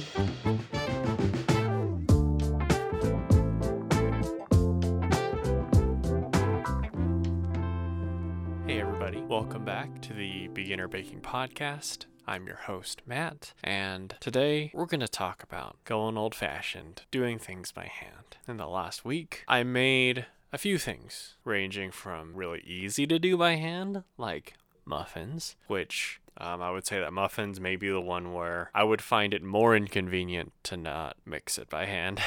[0.00, 0.06] Hey,
[8.80, 9.20] everybody.
[9.20, 12.06] Welcome back to the Beginner Baking Podcast.
[12.26, 17.38] I'm your host, Matt, and today we're going to talk about going old fashioned, doing
[17.38, 18.38] things by hand.
[18.48, 23.36] In the last week, I made a few things, ranging from really easy to do
[23.36, 24.54] by hand, like
[24.86, 29.02] muffins, which um, I would say that muffins may be the one where I would
[29.02, 32.20] find it more inconvenient to not mix it by hand.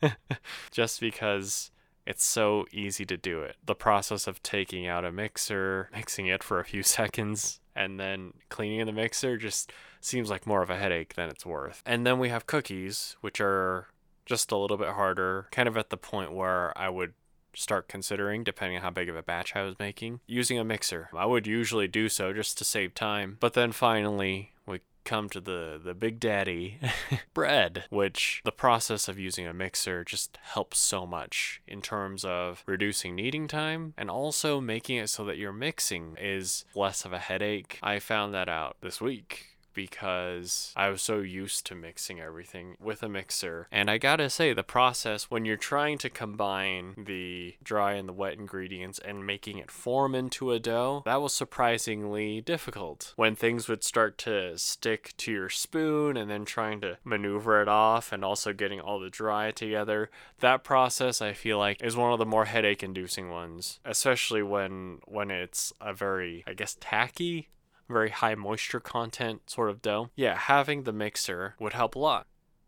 [0.70, 1.70] Just because
[2.06, 3.56] it's so easy to do it.
[3.64, 8.34] The process of taking out a mixer, mixing it for a few seconds, and then
[8.50, 11.82] cleaning the mixer just seems like more of a headache than it's worth.
[11.86, 13.88] And then we have cookies, which are
[14.26, 17.14] just a little bit harder, kind of at the point where I would
[17.58, 21.08] start considering, depending on how big of a batch I was making, using a mixer.
[21.14, 23.36] I would usually do so just to save time.
[23.40, 26.78] But then finally, we come to the the big daddy
[27.34, 32.62] bread which the process of using a mixer just helps so much in terms of
[32.66, 37.18] reducing kneading time and also making it so that your mixing is less of a
[37.18, 42.76] headache i found that out this week because I was so used to mixing everything
[42.80, 43.68] with a mixer.
[43.70, 48.12] And I gotta say, the process when you're trying to combine the dry and the
[48.12, 53.12] wet ingredients and making it form into a dough, that was surprisingly difficult.
[53.14, 57.68] When things would start to stick to your spoon and then trying to maneuver it
[57.68, 62.12] off and also getting all the dry together, that process I feel like is one
[62.12, 67.50] of the more headache inducing ones, especially when when it's a very I guess tacky
[67.88, 70.10] very high moisture content sort of dough.
[70.14, 72.26] Yeah, having the mixer would help a lot.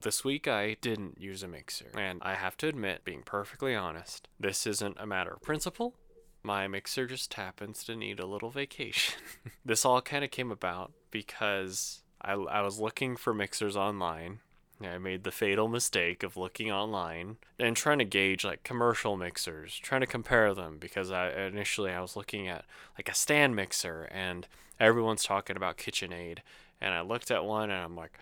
[0.00, 4.28] This week I didn't use a mixer, and I have to admit, being perfectly honest,
[4.40, 5.94] this isn't a matter of principle.
[6.42, 9.22] My mixer just happens to need a little vacation.
[9.64, 14.40] this all kind of came about because I, I was looking for mixers online
[14.86, 19.78] I made the fatal mistake of looking online and trying to gauge like commercial mixers,
[19.78, 22.64] trying to compare them because I initially I was looking at
[22.98, 24.46] like a stand mixer and
[24.78, 26.38] everyone's talking about KitchenAid
[26.80, 28.18] and I looked at one and I'm like,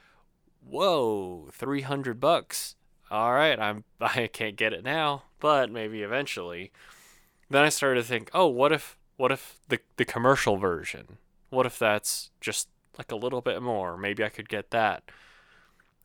[0.63, 2.77] "Whoa, 300 bucks.
[3.11, 6.71] All right, I'm I can't get it now, but maybe eventually."
[7.49, 11.19] Then I started to think, "Oh, what if what if the the commercial version?
[11.49, 12.69] What if that's just
[12.99, 13.97] like a little bit more?
[13.97, 15.05] Maybe I could get that."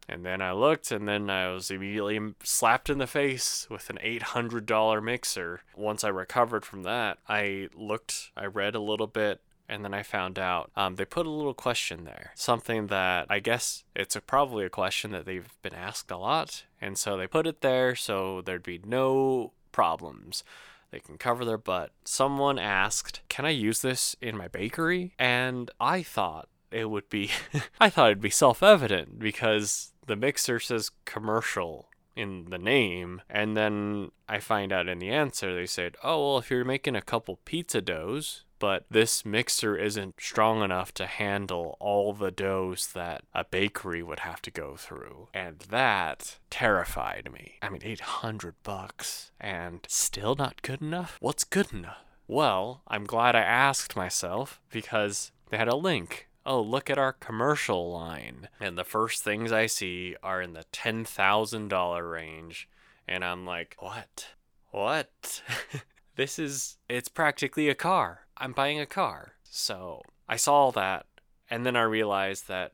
[0.08, 3.98] And then I looked, and then I was immediately slapped in the face with an
[4.04, 5.62] $800 mixer.
[5.76, 10.04] Once I recovered from that, I looked, I read a little bit, and then I
[10.04, 12.32] found out um, they put a little question there.
[12.36, 16.66] Something that I guess it's a, probably a question that they've been asked a lot.
[16.80, 20.44] And so they put it there so there'd be no problems.
[20.92, 21.92] They can cover their butt.
[22.04, 25.14] Someone asked, Can I use this in my bakery?
[25.18, 27.32] And I thought it would be,
[27.80, 33.58] I thought it'd be self evident because the mixer says commercial in the name and
[33.58, 37.02] then i find out in the answer they said oh well if you're making a
[37.02, 43.24] couple pizza doughs but this mixer isn't strong enough to handle all the doughs that
[43.34, 45.28] a bakery would have to go through.
[45.34, 47.56] And that terrified me.
[47.62, 51.18] I mean 800 bucks and still not good enough?
[51.20, 51.98] What's good enough?
[52.28, 57.14] Well i'm glad i asked myself because they had a link oh, look at our
[57.14, 58.50] commercial line.
[58.60, 62.70] And the first things I see are in the $10,000 range.
[63.08, 64.28] And I'm like, what?
[64.72, 65.42] What?
[66.16, 68.28] this is, it's practically a car.
[68.38, 69.34] I'm buying a car.
[69.44, 71.06] So I saw that.
[71.50, 72.74] And then I realized that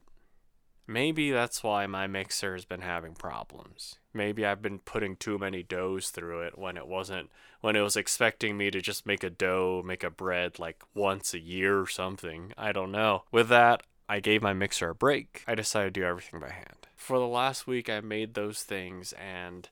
[0.92, 3.96] maybe that's why my mixer has been having problems.
[4.14, 7.30] Maybe I've been putting too many doughs through it when it wasn't
[7.62, 11.34] when it was expecting me to just make a dough, make a bread like once
[11.34, 12.54] a year or something.
[12.58, 13.24] I don't know.
[13.32, 15.44] With that, I gave my mixer a break.
[15.48, 16.88] I decided to do everything by hand.
[16.96, 19.70] For the last week I made those things and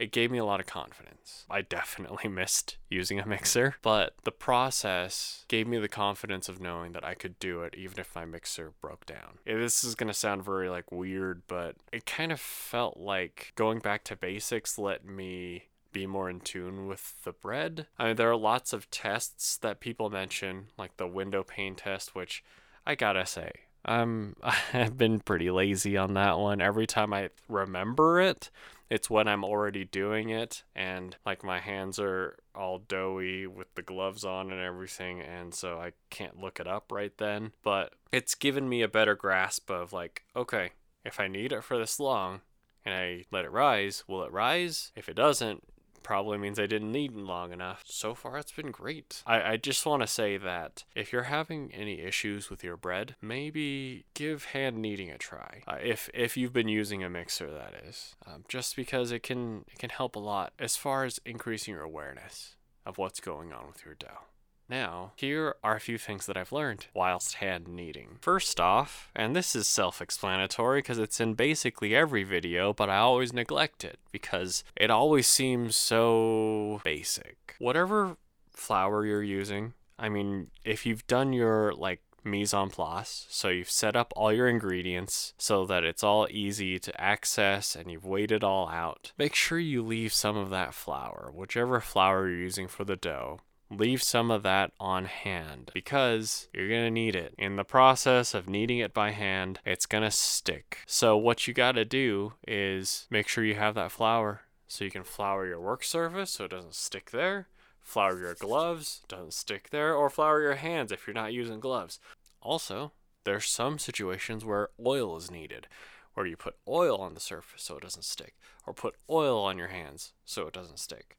[0.00, 1.44] it gave me a lot of confidence.
[1.50, 6.92] I definitely missed using a mixer, but the process gave me the confidence of knowing
[6.92, 9.38] that I could do it even if my mixer broke down.
[9.44, 13.78] This is going to sound very like weird, but it kind of felt like going
[13.78, 17.86] back to basics let me be more in tune with the bread.
[17.98, 22.14] I mean, there are lots of tests that people mention, like the window pane test,
[22.14, 22.42] which
[22.86, 23.52] I gotta say,
[23.84, 24.36] I'm
[24.72, 26.62] I've been pretty lazy on that one.
[26.62, 28.50] Every time I remember it,
[28.90, 33.82] it's when I'm already doing it and like my hands are all doughy with the
[33.82, 38.34] gloves on and everything and so I can't look it up right then, but it's
[38.34, 40.70] given me a better grasp of like, okay,
[41.04, 42.40] if I knead it for this long
[42.84, 44.90] and I let it rise, will it rise?
[44.96, 45.62] If it doesn't,
[46.02, 47.82] probably means I didn't knead long enough.
[47.86, 49.22] So far, it's been great.
[49.26, 53.16] I, I just want to say that if you're having any issues with your bread,
[53.20, 55.62] maybe give hand kneading a try.
[55.66, 59.64] Uh, if if you've been using a mixer, that is, um, just because it can
[59.72, 62.56] it can help a lot as far as increasing your awareness
[62.86, 64.29] of what's going on with your dough.
[64.70, 68.18] Now, here are a few things that I've learned whilst hand kneading.
[68.20, 72.98] First off, and this is self explanatory because it's in basically every video, but I
[72.98, 77.56] always neglect it because it always seems so basic.
[77.58, 78.16] Whatever
[78.52, 83.26] flour you're using, I mean, if you've done your like mise en place.
[83.30, 87.90] So you've set up all your ingredients so that it's all easy to access and
[87.90, 89.12] you've weighed it all out.
[89.18, 93.40] Make sure you leave some of that flour, whichever flour you're using for the dough,
[93.70, 97.34] leave some of that on hand because you're going to need it.
[97.38, 100.78] In the process of kneading it by hand, it's going to stick.
[100.86, 104.90] So, what you got to do is make sure you have that flour so you
[104.90, 107.48] can flour your work surface so it doesn't stick there.
[107.82, 111.98] Flour your gloves, doesn't stick there, or flour your hands if you're not using gloves.
[112.42, 112.92] Also,
[113.24, 115.66] there's some situations where oil is needed,
[116.14, 118.34] where you put oil on the surface so it doesn't stick,
[118.66, 121.16] or put oil on your hands so it doesn't stick.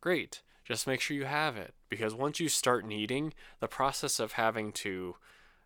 [0.00, 4.32] Great just make sure you have it because once you start kneading, the process of
[4.32, 5.16] having to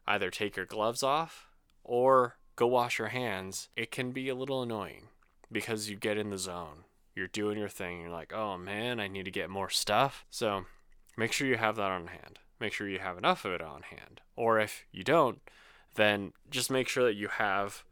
[0.06, 1.48] either take your gloves off
[1.84, 5.04] or go wash your hands, it can be a little annoying
[5.52, 6.84] because you get in the zone.
[7.14, 10.24] You're doing your thing, you're like, oh man, I need to get more stuff.
[10.30, 10.66] So
[11.16, 12.40] make sure you have that on hand.
[12.60, 14.20] Make sure you have enough of it on hand.
[14.34, 15.40] Or if you don't,
[15.94, 17.84] then just make sure that you have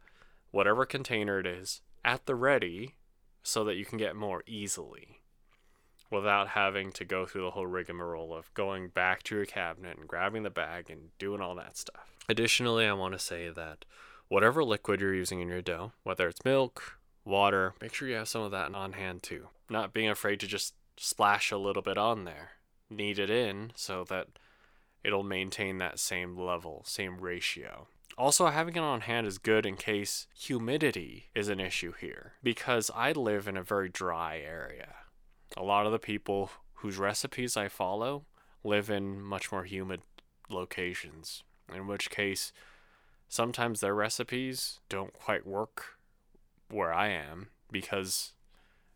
[0.51, 2.95] whatever container it is at the ready
[3.43, 5.21] so that you can get more easily
[6.09, 10.07] without having to go through the whole rigmarole of going back to your cabinet and
[10.07, 12.15] grabbing the bag and doing all that stuff.
[12.29, 13.85] Additionally, I want to say that
[14.27, 18.27] whatever liquid you're using in your dough, whether it's milk, water, make sure you have
[18.27, 19.47] some of that on hand too.
[19.69, 22.51] Not being afraid to just splash a little bit on there.
[22.89, 24.27] Knead it in so that
[25.03, 27.87] it'll maintain that same level, same ratio.
[28.17, 32.89] Also, having it on hand is good in case humidity is an issue here because
[32.95, 34.95] I live in a very dry area
[35.55, 38.25] a lot of the people whose recipes I follow
[38.63, 40.01] live in much more humid
[40.49, 42.51] locations, in which case
[43.29, 45.97] sometimes their recipes don't quite work
[46.69, 48.33] where I am because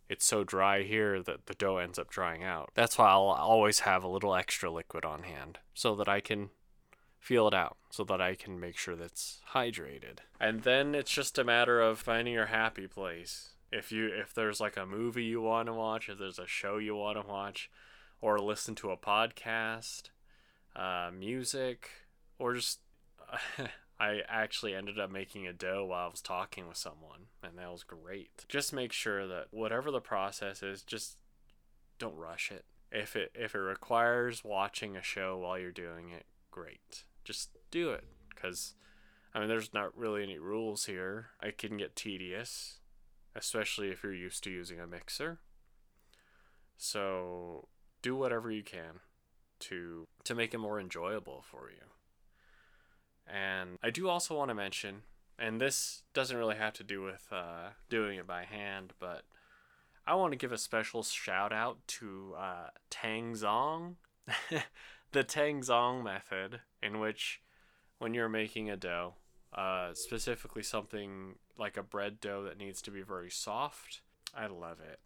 [0.09, 2.71] it's so dry here that the dough ends up drying out.
[2.74, 6.50] That's why I'll always have a little extra liquid on hand so that I can
[7.18, 10.19] feel it out, so that I can make sure that's hydrated.
[10.39, 14.59] And then it's just a matter of finding your happy place if you if there's
[14.59, 17.69] like a movie you want to watch, if there's a show you want to watch,
[18.19, 20.09] or listen to a podcast,
[20.75, 21.89] uh, music,
[22.38, 22.79] or just
[24.00, 27.71] I actually ended up making a dough while I was talking with someone, and that
[27.71, 28.45] was great.
[28.50, 31.17] Just make sure that whatever the process is, just
[31.97, 32.65] don't rush it.
[32.91, 37.06] If it if it requires watching a show while you're doing it, great.
[37.24, 38.74] Just do it, because
[39.33, 41.27] I mean, there's not really any rules here.
[41.41, 42.80] It can get tedious
[43.35, 45.39] especially if you're used to using a mixer.
[46.77, 47.67] So
[48.01, 49.01] do whatever you can
[49.59, 51.87] to to make it more enjoyable for you.
[53.27, 55.03] And I do also want to mention,
[55.37, 59.23] and this doesn't really have to do with uh, doing it by hand, but
[60.05, 63.95] I want to give a special shout out to uh, Tangzhong,
[65.11, 67.41] the Tangzhong method, in which
[67.99, 69.13] when you're making a dough,
[69.53, 74.01] uh, specifically something like a bread dough that needs to be very soft.
[74.35, 75.00] I love it.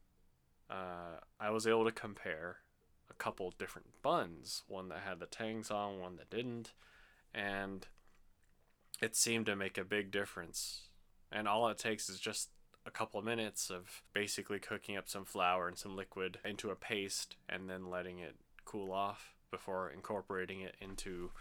[0.69, 2.57] Uh, I was able to compare
[3.11, 6.73] a couple different buns, one that had the tangzhong, one that didn't,
[7.33, 7.85] and
[9.01, 10.83] it seemed to make a big difference.
[11.31, 12.49] And all it takes is just
[12.85, 16.75] a couple of minutes of basically cooking up some flour and some liquid into a
[16.75, 21.31] paste and then letting it cool off before incorporating it into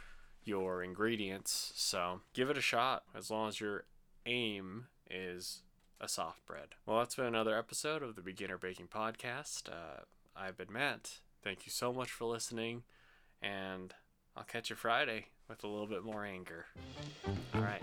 [0.42, 1.72] your ingredients.
[1.76, 3.84] So give it a shot as long as your
[4.26, 5.62] aim is
[6.00, 6.68] a soft bread.
[6.86, 9.68] Well, that's been another episode of the Beginner Baking Podcast.
[9.68, 10.02] Uh,
[10.36, 11.18] I've been Matt.
[11.42, 12.82] Thank you so much for listening,
[13.40, 13.94] and
[14.36, 16.66] I'll catch you Friday with a little bit more anger.
[17.54, 17.82] All right.